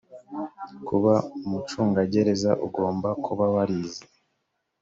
kuba 0.87 1.13
umucungagereza 1.45 2.51
ugomba 2.65 3.09
kuba 3.25 3.45
warize 3.53 4.03